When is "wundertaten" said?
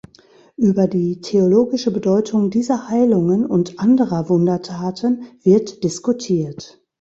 4.29-5.27